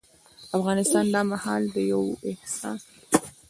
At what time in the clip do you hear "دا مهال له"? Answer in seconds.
1.13-1.81